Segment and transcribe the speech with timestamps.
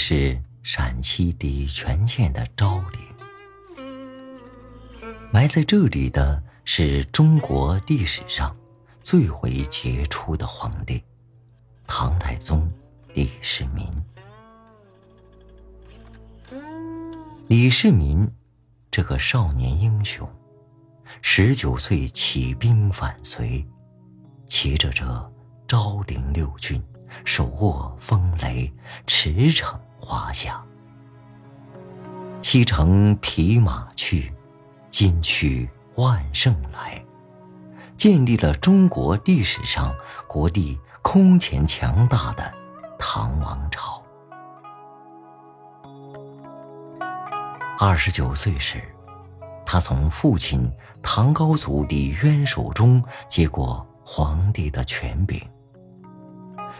[0.00, 3.84] 是陕西礼泉县的昭陵，
[5.32, 8.56] 埋在这里的是中国历史上
[9.02, 11.02] 最为杰出的皇帝——
[11.88, 12.72] 唐太宗
[13.12, 13.84] 李世民。
[17.48, 18.30] 李世民
[18.92, 20.30] 这个少年英雄，
[21.20, 23.66] 十九岁起兵反隋，
[24.46, 25.32] 骑着这
[25.66, 26.80] 昭陵六骏，
[27.24, 28.72] 手握风雷，
[29.04, 30.62] 驰骋华夏。
[32.40, 34.32] 西城匹马去，
[34.88, 37.04] 今去万乘来，
[37.96, 39.94] 建立了中国历史上
[40.26, 42.50] 国力空前强大的
[42.98, 44.02] 唐王朝。
[47.78, 48.82] 二十九岁时，
[49.66, 55.40] 他从父亲唐高祖李渊手中接过皇帝的权柄。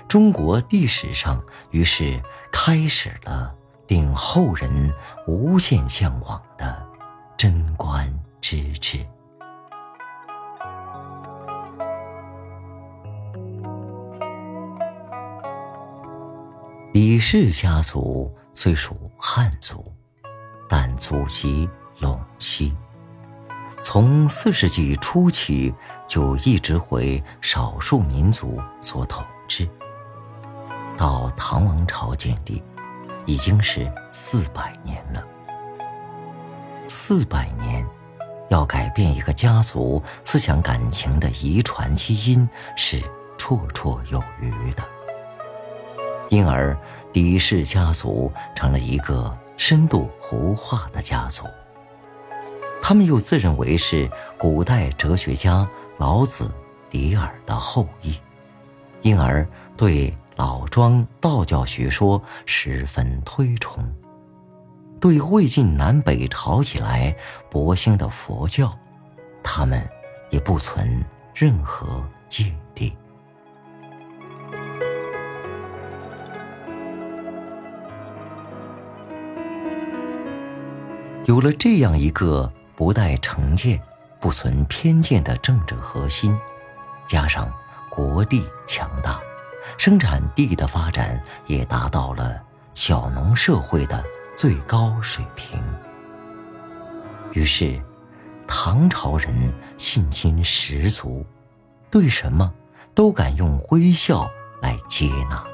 [0.09, 2.21] 中国历史上于是
[2.51, 3.55] 开始了
[3.89, 4.93] 令后人
[5.27, 6.87] 无限向往的
[7.37, 9.05] 贞观之治。
[16.95, 19.85] 李氏家族虽属汉族。
[20.71, 21.67] 但祖籍
[21.99, 22.77] 陇西，
[23.83, 25.75] 从四世纪初期
[26.07, 29.67] 就一直为少数民族所统治。
[30.99, 32.63] 到唐王朝建立，
[33.25, 35.25] 已经是四百年了。
[36.89, 37.87] 四百年，
[38.51, 42.47] 要改变一个家族思想感情的遗传基因
[42.77, 43.01] 是
[43.39, 44.83] 绰绰有余的。
[46.29, 46.77] 因而，
[47.15, 49.35] 李氏家族成了一个。
[49.61, 51.43] 深度胡化的家族，
[52.81, 54.09] 他们又自认为是
[54.39, 56.49] 古代哲学家老子、
[56.93, 58.17] 李耳的后裔，
[59.03, 59.45] 因而
[59.77, 63.85] 对老庄道教学说十分推崇，
[65.01, 67.13] 对魏晋南北朝以来
[67.51, 68.73] 勃兴的佛教，
[69.43, 69.85] 他们
[70.31, 71.05] 也不存
[71.35, 72.97] 任何芥蒂。
[81.25, 83.83] 有了这样一个不带成见、
[84.21, 86.39] 不存偏见的政治核心，
[87.09, 87.53] 加上
[87.91, 89.21] 国力强大，
[89.77, 92.41] 生产地的发展也达到了
[92.75, 94.05] 小农社会的
[94.37, 95.61] 最高水平。
[97.33, 97.81] 于是，
[98.47, 101.25] 唐朝人信心十足，
[101.91, 102.53] 对什么
[102.95, 104.29] 都敢用微笑
[104.63, 105.45] 来接纳。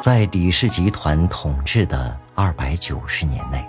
[0.00, 3.62] 在李氏集团统治的二百九十年内，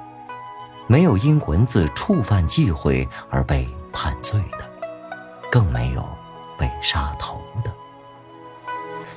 [0.87, 4.59] 没有因文字触犯忌讳而被判罪的，
[5.51, 6.07] 更没有
[6.59, 7.71] 被杀头的。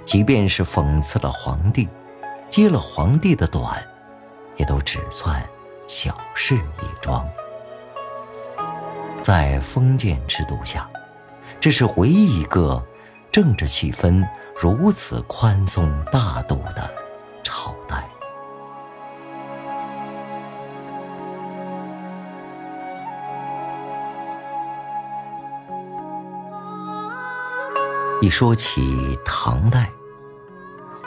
[0.05, 1.89] 即便是讽刺了皇帝，
[2.49, 3.83] 揭了皇帝的短，
[4.57, 5.43] 也都只算
[5.87, 7.29] 小事一桩。
[9.23, 10.89] 在封建制度下，
[11.61, 12.83] 这是唯一一个
[13.31, 14.27] 政治气氛
[14.59, 16.91] 如此宽松大度的。
[17.43, 17.75] 朝
[28.23, 29.91] 一说起唐代，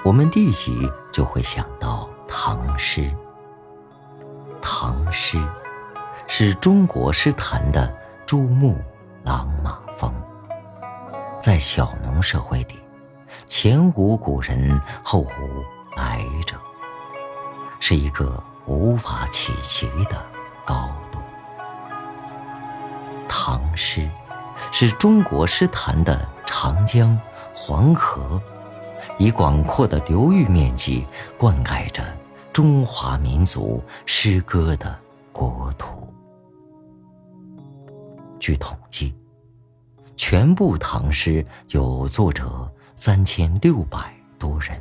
[0.03, 3.09] 我们立即就会想到唐诗。
[4.61, 5.41] 唐诗
[6.27, 7.89] 是中国诗坛的
[8.25, 8.77] 珠穆
[9.23, 10.13] 朗玛峰，
[11.41, 12.77] 在小农社会里，
[13.47, 15.29] 前无古人，后无。
[15.95, 16.57] 来者
[17.79, 20.21] 是一个无法企及的
[20.65, 21.19] 高度。
[23.29, 24.05] 唐诗
[24.73, 27.17] 是中国诗坛的长江、
[27.53, 28.41] 黄河，
[29.17, 31.05] 以广阔的流域面积
[31.37, 32.03] 灌溉着
[32.53, 34.97] 中华民族诗歌的
[35.31, 36.07] 国土。
[38.39, 39.13] 据统计，
[40.15, 44.79] 全部唐诗有作者三千六百多人。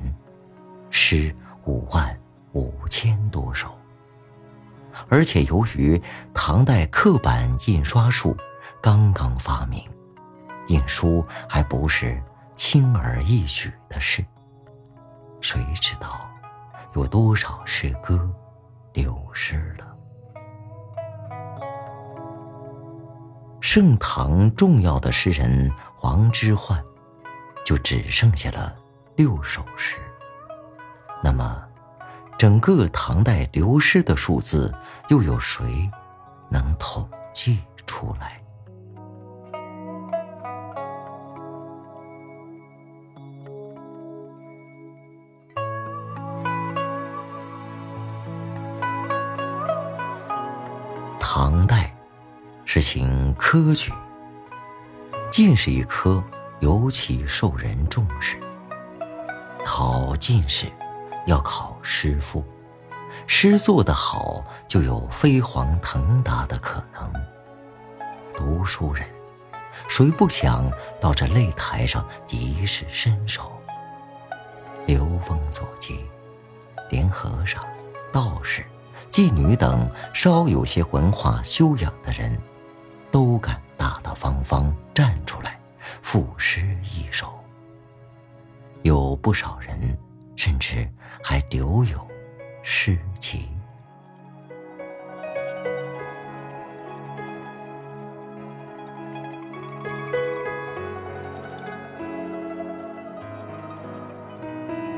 [0.90, 1.34] 诗
[1.64, 2.17] 五万
[2.52, 3.69] 五千多首，
[5.08, 6.00] 而且由于
[6.32, 8.37] 唐代刻板印刷术
[8.81, 9.82] 刚刚发明，
[10.69, 12.22] 印书还不是
[12.55, 14.25] 轻而易举的事。
[15.40, 16.28] 谁知道
[16.94, 18.31] 有多少诗歌
[18.93, 19.87] 流失了？
[23.61, 25.70] 盛唐重要的诗人
[26.02, 26.82] 王之涣，
[27.64, 28.75] 就只剩下了
[29.17, 29.96] 六首诗。
[31.22, 31.67] 那么，
[32.38, 34.72] 整个唐代流失的数字，
[35.08, 35.90] 又有谁
[36.50, 38.44] 能统计出来？
[52.74, 53.92] 实行科举，
[55.30, 56.20] 进士一科
[56.58, 58.36] 尤其受人重视。
[59.64, 60.66] 考进士
[61.24, 62.44] 要考诗赋，
[63.28, 67.12] 诗做得好就有飞黄腾达的可能。
[68.34, 69.06] 读书人
[69.86, 70.68] 谁不想
[71.00, 73.52] 到这擂台上一试身手？
[74.84, 75.94] 流风左街，
[76.90, 77.64] 连和尚、
[78.12, 78.66] 道士。
[79.12, 82.36] 妓女等稍有些文化修养的人，
[83.14, 85.56] 都敢大大方方站出来
[86.02, 87.32] 赋诗一首。
[88.82, 89.96] 有不少人
[90.34, 90.90] 甚至
[91.22, 92.05] 还留有
[92.64, 93.49] 诗集。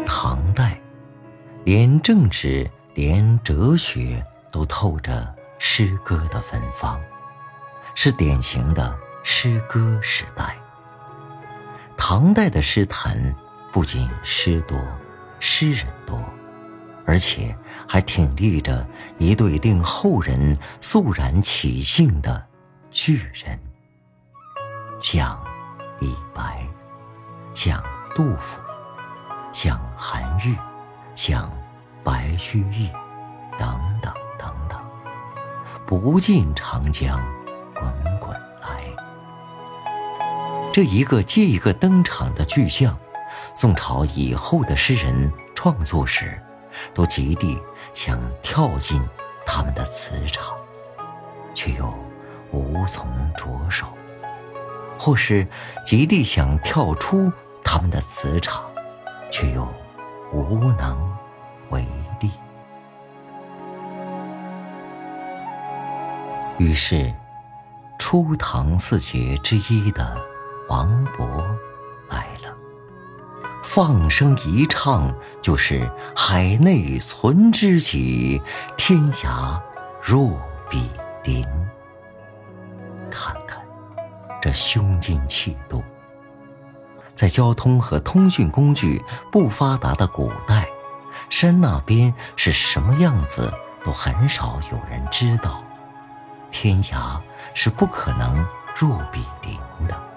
[0.07, 0.81] 唐代，
[1.67, 2.67] 连政治。
[2.95, 6.99] 连哲学都透着诗歌的芬芳，
[7.97, 10.55] 是典型的诗歌时代。
[11.97, 13.35] 唐代的诗坛
[13.73, 14.79] 不仅诗多、
[15.41, 16.17] 诗人多，
[17.07, 17.57] 而且
[17.89, 18.87] 还挺立着
[19.19, 22.47] 一对令后人肃然起敬的
[22.91, 23.59] 巨人，
[25.03, 25.43] 像
[25.99, 26.65] 李白，
[27.55, 27.83] 像
[28.15, 28.61] 杜甫，
[29.53, 30.55] 像韩愈，
[31.17, 31.51] 像。
[32.05, 32.89] 白居易，
[33.59, 33.69] 等
[34.01, 34.79] 等等等，
[35.89, 37.19] 不尽长江
[40.76, 42.94] 这一个接一个登场的巨匠，
[43.55, 46.38] 宋朝以后的诗人创作时，
[46.93, 47.58] 都极力
[47.94, 49.02] 想跳进
[49.46, 50.55] 他们的磁场，
[51.55, 51.90] 却又
[52.52, 53.87] 无从着手；
[54.99, 55.49] 或是
[55.82, 57.32] 极力想跳出
[57.64, 58.62] 他们的磁场，
[59.31, 59.67] 却又
[60.31, 61.11] 无能。
[61.70, 61.87] 为
[62.20, 62.31] 力，
[66.58, 67.11] 于是，
[67.99, 70.36] 初唐四杰之一的
[70.69, 71.27] 王勃
[72.09, 72.55] 来了，
[73.63, 78.43] 放声一唱就是“海内存知己，
[78.77, 79.61] 天涯
[80.03, 80.91] 若比
[81.25, 81.47] 邻”。
[83.11, 83.61] 看看
[84.43, 85.83] 这胸襟气度，
[87.15, 90.69] 在交通和通讯工具不发达的古代。
[91.29, 93.53] 山那边是什么样子，
[93.85, 95.62] 都很少有人知道。
[96.51, 97.21] 天涯
[97.53, 98.47] 是不可能
[98.77, 99.59] 若比邻
[99.89, 100.16] 的。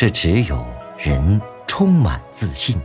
[0.00, 0.64] 这只有
[0.96, 2.80] 人充满自信，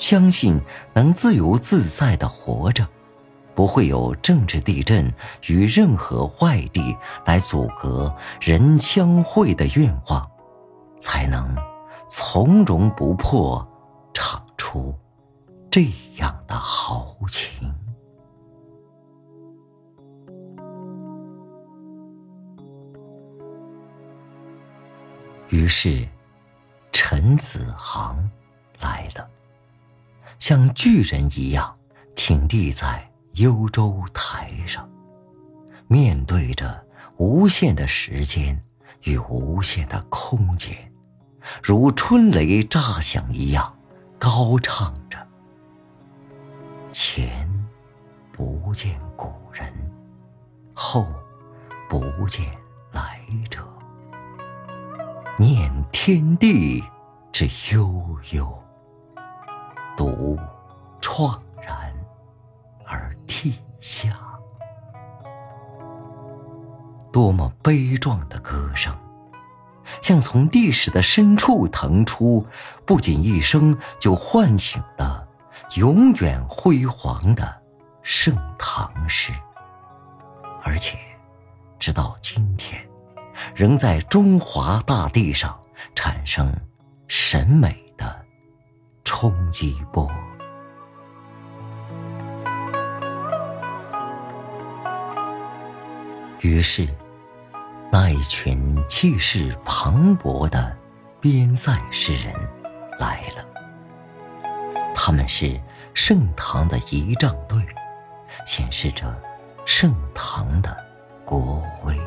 [0.00, 0.60] 相信
[0.94, 2.84] 能自由自在的活着，
[3.54, 5.08] 不会有政治地震
[5.46, 10.28] 与任何外力来阻隔人相会的愿望，
[10.98, 11.54] 才能
[12.08, 13.64] 从容不迫
[14.12, 14.92] 唱出。
[15.70, 15.84] 这
[16.16, 17.72] 样的豪情，
[25.48, 26.04] 于是
[26.98, 28.16] 陈子航
[28.80, 29.28] 来了，
[30.38, 31.76] 像巨人一样
[32.14, 34.88] 挺立在幽州台上，
[35.88, 36.82] 面对着
[37.18, 38.58] 无限的时间
[39.02, 40.74] 与无限的空间，
[41.62, 43.78] 如春雷炸响一样
[44.18, 45.18] 高唱着。
[46.90, 47.46] 前
[48.32, 49.70] 不见古人，
[50.72, 51.06] 后
[51.90, 52.50] 不见
[52.90, 53.75] 来者。
[55.38, 56.82] 念天地
[57.30, 58.02] 之悠
[58.32, 58.62] 悠，
[59.94, 60.38] 独
[60.98, 61.92] 怆然
[62.86, 64.18] 而涕下。
[67.12, 68.96] 多么悲壮的歌声，
[70.00, 72.46] 像从历史的深处腾出，
[72.86, 75.28] 不仅一声就唤醒了。
[75.74, 77.62] 永远辉煌的
[78.00, 79.34] 盛唐诗，
[80.62, 80.96] 而且
[81.78, 82.85] 直到今天，
[83.54, 85.58] 仍在中华大地上
[85.94, 86.52] 产生
[87.08, 88.24] 审美的
[89.04, 90.10] 冲击波。
[96.40, 96.88] 于是，
[97.90, 100.76] 那一群气势磅礴的
[101.20, 102.32] 边塞诗人
[103.00, 103.44] 来了。
[104.94, 105.60] 他们是
[105.92, 107.64] 盛唐的仪仗队，
[108.46, 109.12] 显示着
[109.64, 110.76] 盛唐的
[111.24, 111.98] 国威。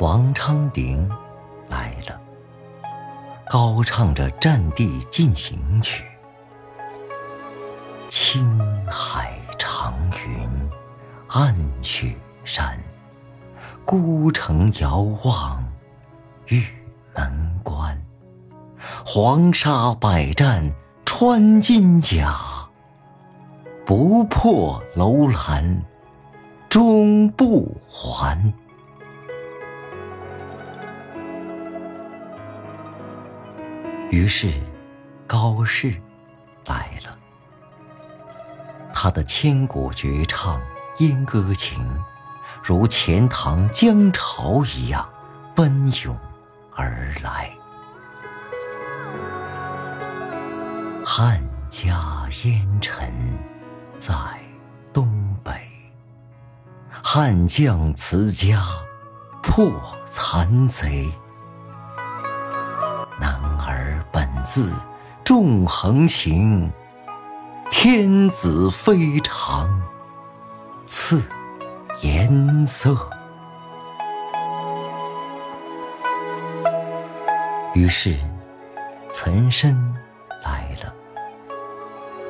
[0.00, 1.10] 王昌龄
[1.68, 2.20] 来了，
[3.50, 6.04] 高唱着《战地进行曲》
[8.08, 9.92] ：“青海长
[10.24, 10.70] 云
[11.26, 11.52] 暗
[11.82, 12.14] 雪
[12.44, 12.78] 山，
[13.84, 15.66] 孤城遥望
[16.46, 16.64] 玉
[17.16, 18.00] 门关。”
[19.04, 20.72] 黄沙百战
[21.04, 22.38] 穿金甲，
[23.84, 25.82] 不破楼兰
[26.68, 28.54] 终不还。
[34.10, 34.50] 于是，
[35.26, 35.94] 高适
[36.66, 37.18] 来了。
[38.94, 40.58] 他的千古绝唱
[40.98, 41.78] 《燕歌情》，
[42.62, 45.06] 如钱塘江潮一样
[45.54, 46.16] 奔涌
[46.74, 47.50] 而来。
[51.04, 53.12] 汉家烟尘
[53.98, 54.14] 在
[54.92, 55.52] 东北，
[56.90, 58.64] 汉将辞家
[59.42, 59.70] 破
[60.06, 61.12] 残贼。
[64.50, 64.72] 字
[65.26, 66.72] 纵横行，
[67.70, 69.68] 天子非常
[70.86, 71.22] 赐
[72.00, 72.96] 颜色。
[77.74, 78.16] 于是，
[79.10, 79.76] 岑参
[80.42, 80.94] 来了。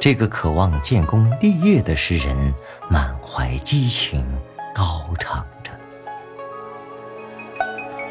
[0.00, 2.52] 这个渴望建功立业的诗人，
[2.90, 4.26] 满怀激情，
[4.74, 5.70] 高唱着：“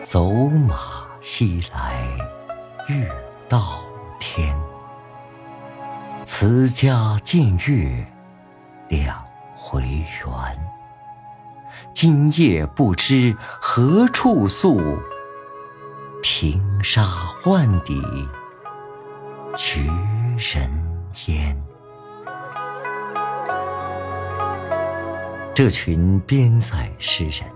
[0.05, 2.07] 走马西来
[2.87, 3.05] 欲
[3.49, 3.81] 到。”
[4.29, 4.53] 天，
[6.25, 8.05] 辞家见月
[8.89, 9.23] 两
[9.55, 10.57] 回圆。
[11.93, 14.99] 今夜不知何处宿，
[16.21, 17.03] 平沙
[17.41, 18.03] 换底
[19.55, 19.79] 绝
[20.37, 20.69] 人
[21.27, 21.57] 烟。
[25.55, 27.49] 这群边塞诗人。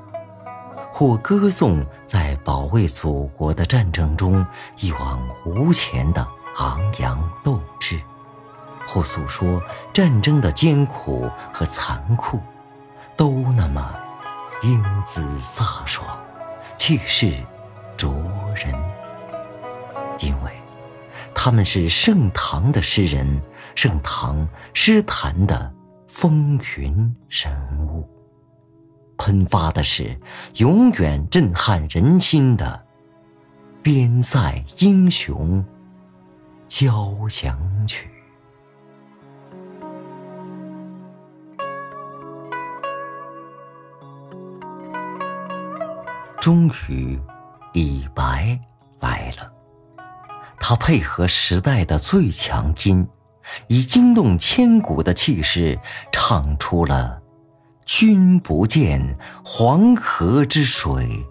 [0.94, 4.46] 或歌颂在保卫祖国的战争中
[4.78, 8.00] 一往无前的昂扬斗志，
[8.88, 9.62] 或诉说
[9.94, 12.40] 战争的艰苦和残酷，
[13.16, 13.94] 都那么
[14.64, 16.08] 英姿飒爽，
[16.78, 17.34] 气势
[17.98, 18.14] 灼
[18.56, 18.74] 人。
[20.20, 20.52] 因为
[21.34, 23.42] 他们是盛唐的诗人，
[23.74, 25.74] 盛唐诗坛的
[26.08, 28.08] 风云人物。
[29.18, 30.20] 喷发的是
[30.56, 32.84] 永远震撼人心的
[33.84, 35.64] 边塞英雄
[36.72, 38.10] 交响曲。
[46.40, 47.20] 终于，
[47.74, 48.58] 李白
[49.02, 49.52] 来了。
[50.62, 53.06] 他配合时代的最强音，
[53.68, 55.78] 以惊动千古的气势，
[56.10, 57.22] 唱出了。
[57.86, 61.22] 君不见黄河之水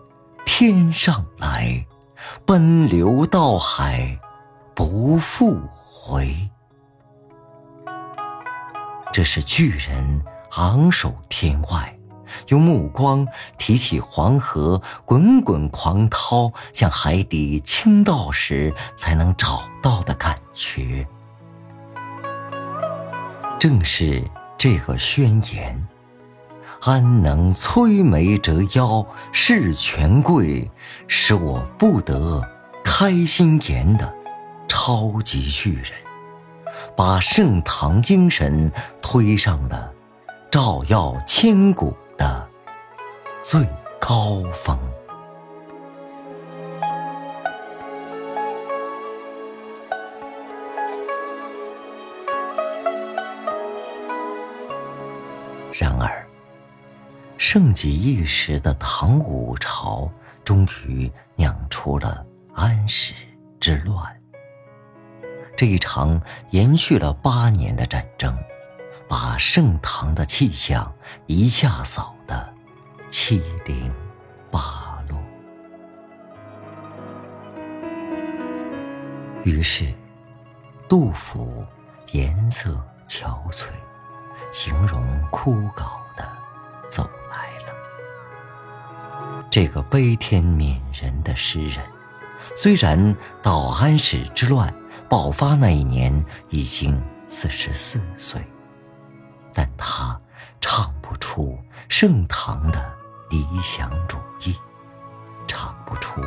[0.45, 1.87] 天上来，
[2.45, 4.21] 奔流到海
[4.81, 6.35] 不复回。
[9.13, 10.23] 这是巨人
[10.53, 11.95] 昂首天外，
[12.49, 21.07] 用目光提起黄河滚滚狂涛向海底倾倒时才能找到的感觉。
[23.59, 24.25] 正是
[24.57, 25.87] 这个宣言。
[26.81, 30.71] 安能摧眉折腰事权贵，
[31.07, 32.43] 使我不得
[32.83, 34.15] 开心颜的
[34.73, 35.93] 超级巨人，
[36.97, 38.71] 把盛唐精神
[39.03, 39.93] 推上了
[40.49, 42.49] 照耀千古的
[43.43, 44.79] 最高峰。
[55.73, 56.25] 然而。
[57.37, 60.09] 盛极一时的唐武朝，
[60.45, 62.25] 终于酿出了
[62.55, 63.15] 安史
[63.59, 64.20] 之乱。
[65.61, 66.19] 这一场
[66.53, 68.35] 延续了八年的战争，
[69.07, 70.91] 把盛唐的气象
[71.27, 72.55] 一下扫得
[73.11, 73.93] 七零
[74.51, 75.21] 八落。
[79.45, 79.93] 于是，
[80.89, 81.63] 杜甫
[82.13, 83.67] 颜色憔悴，
[84.51, 86.27] 形容枯槁的
[86.89, 89.45] 走来了。
[89.51, 91.85] 这个悲天悯人的诗人，
[92.57, 94.73] 虽然到安史之乱
[95.09, 98.45] 爆发那一年已经四十四岁，
[99.53, 100.21] 但他
[100.61, 102.93] 唱不出盛唐的
[103.31, 104.57] 理想主义，
[105.47, 106.21] 唱不出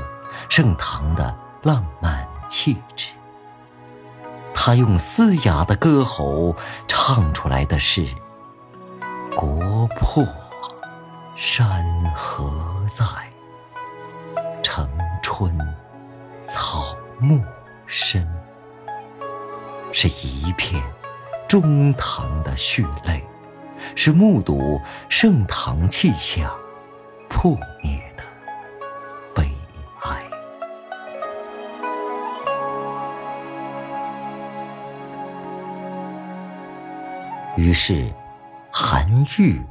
[0.50, 3.10] 盛唐的浪漫气质。
[4.54, 6.56] 他用嘶哑的歌喉
[6.88, 8.08] 唱出来的是
[9.36, 10.26] 国破。
[11.36, 11.84] 山
[12.16, 12.54] 河
[12.88, 13.04] 在，
[14.62, 14.88] 城
[15.22, 15.58] 春
[16.46, 17.44] 草木
[17.88, 18.26] 深，
[19.94, 20.84] 是一片
[21.48, 23.24] 中唐的血泪，
[23.96, 26.52] 是目睹盛唐气象
[27.30, 28.24] 破灭的
[29.36, 29.48] 悲
[30.02, 30.24] 哀。
[37.56, 38.12] 于是，
[38.72, 39.08] 韩
[39.38, 39.62] 愈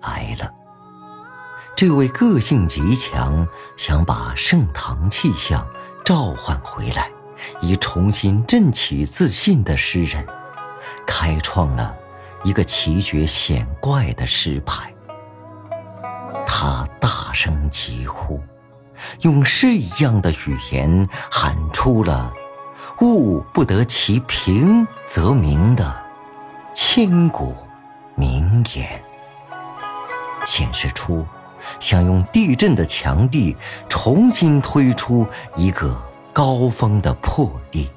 [0.00, 0.48] 来了。
[1.74, 3.44] 这位个性极强、
[3.76, 5.66] 想把盛唐气象
[6.04, 7.10] 召唤回来，
[7.60, 10.26] 以重新振起自信的诗人，
[11.06, 11.94] 开创了
[12.44, 14.92] 一个奇绝险怪的诗派。
[16.46, 18.40] 他大声疾呼，
[19.20, 22.32] 用诗一样的语言喊出了
[23.00, 25.94] “物不得其平则鸣”的
[26.74, 27.54] 千古
[28.14, 29.02] 名言，
[30.46, 31.26] 显示出。
[31.78, 33.56] 想用地震的强地
[33.88, 35.96] 重新推出一个
[36.32, 37.90] 高峰的破地，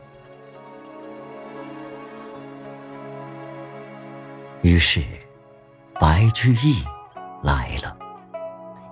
[4.61, 5.01] 于是
[6.01, 6.83] 白居易
[7.43, 7.97] 来了，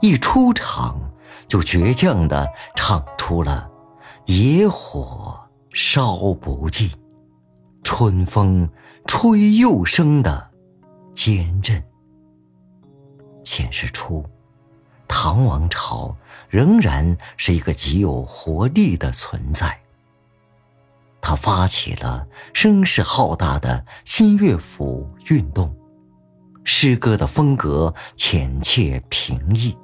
[0.02, 0.98] 一出场
[1.46, 3.70] 就倔强的唱出了
[4.28, 5.38] “野火
[5.74, 6.90] 烧不尽，
[7.84, 8.70] 春风
[9.06, 10.52] 吹又生”的
[11.14, 11.84] 坚韧，
[13.44, 14.24] 显示出。
[15.16, 16.18] 唐王朝
[16.50, 19.80] 仍然是一个极有活力的存在。
[21.22, 25.72] 他发起了声势浩大的新乐府运动，
[26.64, 29.78] 诗歌的风格浅切平易，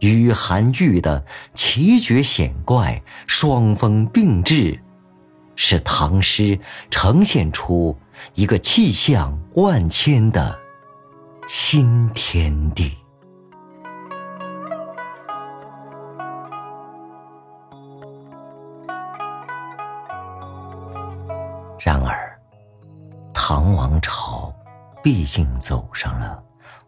[0.00, 1.24] 与韩愈的
[1.54, 4.78] 奇绝险怪双峰并峙，
[5.56, 7.96] 使唐诗呈现出
[8.34, 10.56] 一个气象万千的
[11.48, 12.92] 新天地。
[25.02, 26.42] 毕竟走上了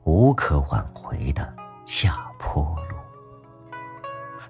[0.05, 1.55] 无可挽回的
[1.87, 2.97] 下坡路。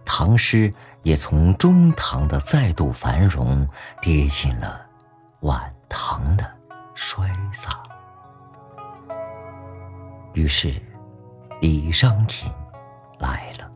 [0.05, 0.73] 唐诗
[1.03, 3.69] 也从中唐的再度繁荣，
[4.01, 4.85] 跌进了
[5.41, 6.51] 晚唐的
[6.95, 7.83] 衰洒。
[10.35, 10.81] 于是，
[11.61, 12.51] 李商隐
[13.19, 13.71] 来了。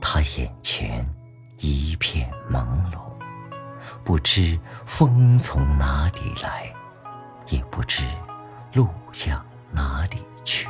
[0.00, 1.06] 他眼前
[1.58, 2.98] 一片朦胧。
[4.02, 6.72] 不知风从哪里来，
[7.48, 8.02] 也不知
[8.72, 10.68] 路向哪里去。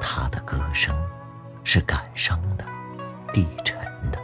[0.00, 0.94] 他的歌声
[1.64, 2.64] 是感伤的、
[3.32, 3.78] 低沉
[4.10, 4.18] 的，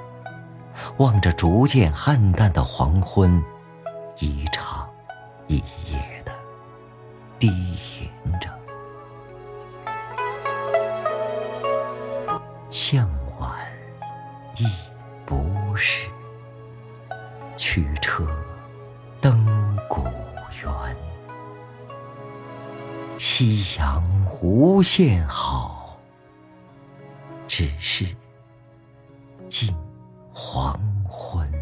[0.99, 3.43] 望着逐渐暗淡的黄昏，
[4.19, 4.89] 一场
[5.47, 6.33] 一夜的
[7.39, 8.49] 低吟着。
[12.71, 13.09] 向
[24.79, 25.99] 无限好，
[27.49, 28.07] 只是
[29.49, 29.75] 近
[30.33, 31.53] 黄昏。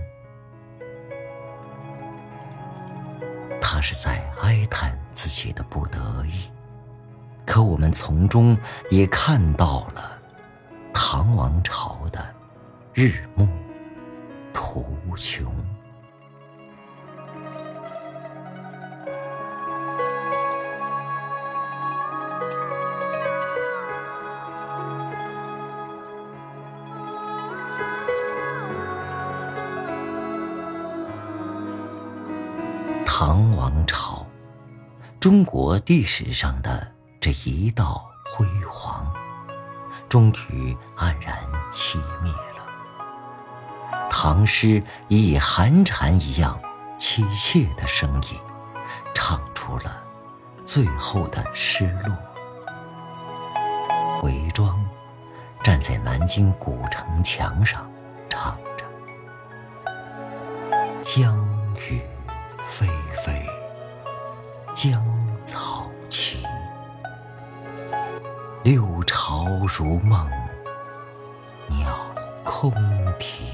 [3.59, 6.51] 他是在哀叹自己的不得已，
[7.47, 8.55] 可我们从中
[8.91, 10.21] 也看到了
[10.93, 12.23] 唐王朝的
[12.93, 13.49] 日暮
[14.53, 14.85] 途
[15.17, 15.51] 穷。
[35.87, 36.85] 历史上的
[37.21, 39.07] 这一道辉煌，
[40.09, 41.39] 终于黯然
[41.71, 44.09] 熄灭了。
[44.11, 46.59] 唐诗以寒蝉一样
[46.99, 48.31] 凄切的声音，
[49.15, 50.03] 唱出了
[50.65, 52.17] 最后的失落。
[54.25, 54.85] 韦庄
[55.63, 57.89] 站在南京古城墙上，
[58.29, 58.85] 唱着
[61.01, 61.39] ：“江
[61.89, 62.03] 雨。”
[62.69, 63.47] 霏霏，
[64.75, 65.01] 江
[68.67, 70.29] 六朝如梦，
[71.69, 71.97] 鸟
[72.43, 72.73] 空
[73.17, 73.45] 啼。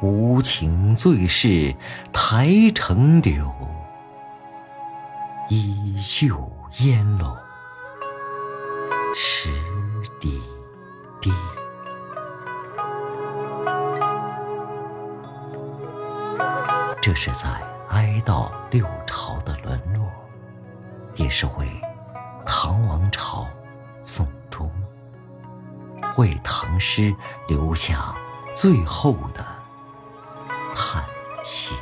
[0.00, 1.72] 无情最是
[2.12, 3.48] 台城柳，
[5.48, 7.32] 依旧烟笼
[9.14, 9.48] 十
[10.20, 10.42] 里
[11.20, 11.32] 堤。
[17.00, 17.48] 这是在
[17.90, 20.10] 哀悼六朝的沦落，
[21.14, 21.68] 也是为
[23.12, 23.46] 朝
[24.02, 24.68] 送终，
[26.16, 27.14] 为唐诗
[27.46, 28.12] 留下
[28.56, 29.44] 最后的
[30.74, 31.04] 叹
[31.44, 31.76] 息。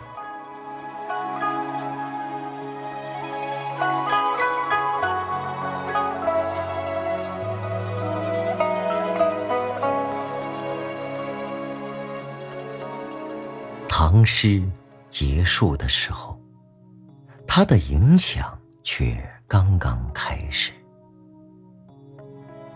[13.89, 14.63] 唐诗。
[15.11, 16.41] 结束的时候，
[17.47, 20.73] 它的影响却刚刚开始。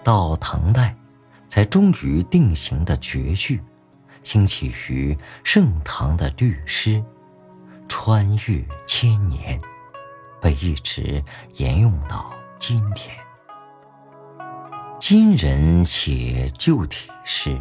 [0.04, 0.94] 到唐代，
[1.48, 3.60] 才终于定型的绝句，
[4.22, 7.02] 兴起于盛唐的律诗，
[7.88, 9.58] 穿越千年，
[10.42, 13.16] 被一直沿用到今天。
[15.00, 17.60] 今人写旧体诗，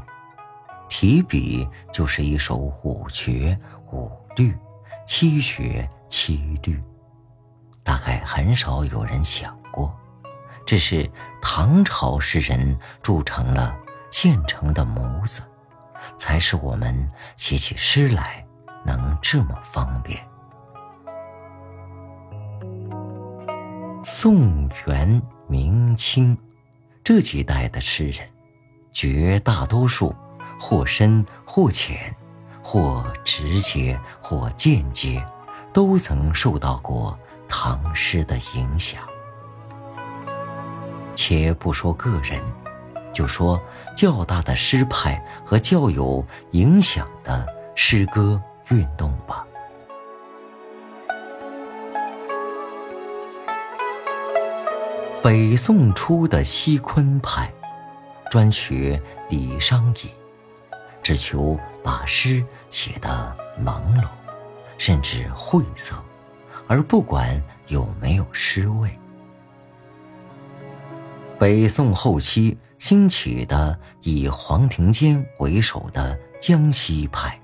[0.90, 3.58] 提笔就是一首五绝
[3.92, 4.54] 五律，
[5.08, 6.82] 七绝七律，
[7.84, 9.58] 大概很少有人想
[10.66, 10.78] 只。
[10.78, 11.10] 是
[11.42, 13.76] 唐朝诗人铸成了
[14.12, 15.42] 现成的模子，
[16.18, 18.46] 才使我们写起诗来
[18.86, 20.20] 能这么方便。
[24.06, 26.38] 宋元明清
[27.04, 28.28] 这几代的诗人，
[28.92, 30.14] 绝大多数
[30.60, 32.14] 或深或浅，
[32.62, 35.26] 或直接或间接，
[35.72, 39.02] 都曾受到过唐诗的影响。
[41.36, 42.40] 且不说个人，
[43.12, 43.60] 就说
[43.98, 47.44] 较大的诗派和较有影响的
[47.76, 49.44] 诗歌运动吧。
[55.24, 57.52] 北宋初的西昆派，
[58.30, 60.12] 专学李商隐，
[61.02, 64.06] 只求把诗写得朦胧，
[64.78, 65.96] 甚至晦涩，
[66.68, 68.96] 而不管有没有诗味。
[71.44, 77.38] 北宋后期兴起的以黄庭坚为首的江西派，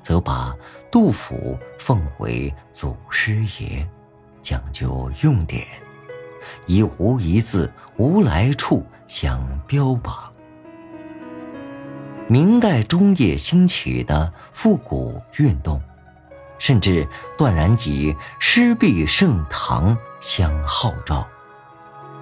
[0.00, 0.56] 则把
[0.90, 3.86] 杜甫奉为祖师爷，
[4.40, 5.62] 讲究用典，
[6.64, 10.32] 以无一字、无来处相标榜。
[12.26, 15.82] 明代中叶兴起的复古运动，
[16.58, 21.28] 甚至断然以诗必盛唐相号召。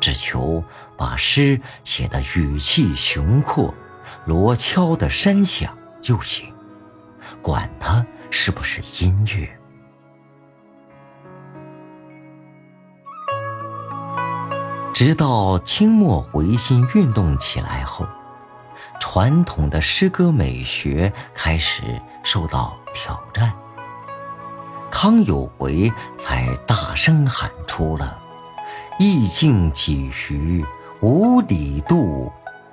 [0.03, 0.65] 只求
[0.97, 3.73] 把诗写得语气雄阔、
[4.27, 6.53] 罗敲的山响就行，
[7.41, 9.49] 管它是不是音乐。
[14.93, 18.05] 直到清末维新运动起来后，
[19.01, 21.85] 传统的诗歌美学开始
[22.25, 23.53] 受到挑战，
[24.91, 28.19] 康有为才大声喊出了。
[29.05, 30.65] 意境几许
[31.01, 32.31] 无底度，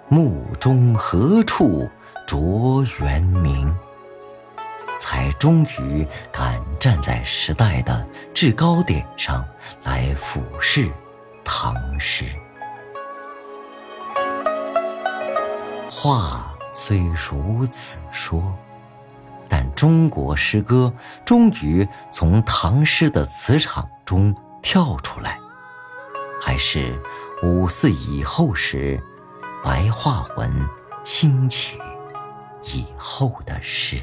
[0.10, 1.90] 目中何处
[2.28, 3.76] 着圆明？
[5.00, 9.44] 才终于敢站在时代的制高点上
[9.84, 10.88] 来俯视
[11.44, 12.26] 唐诗。
[15.90, 18.56] 话虽如此说，
[19.48, 20.94] 但中国诗歌
[21.26, 25.40] 终于从唐诗的磁场中跳出来。
[26.40, 26.98] 还是
[27.44, 29.02] 五四以后时，
[29.64, 30.52] 白话文
[31.04, 31.78] 兴起
[32.74, 34.02] 以后的事。